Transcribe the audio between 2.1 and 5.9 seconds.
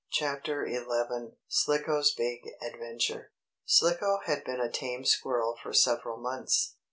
BIG ADVENTURE Slicko had been a tame squirrel for